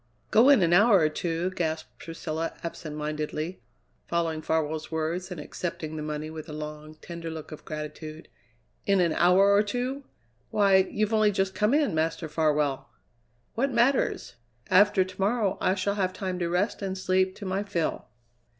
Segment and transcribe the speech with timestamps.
[0.31, 3.61] "Go in an hour or two?" gasped Priscilla absentmindedly,
[4.07, 8.27] following Farwell's words and accepting the money with a long, tender look of gratitude.
[8.87, 10.03] "In an hour or two?
[10.49, 12.89] Why, you've only just come in, Master Farwell!"
[13.53, 14.37] "What matters?
[14.71, 18.07] After to morrow I shall have time to rest and sleep to my fill."